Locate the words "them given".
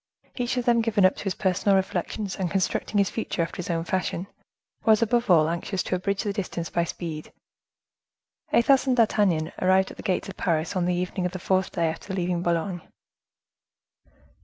0.65-1.05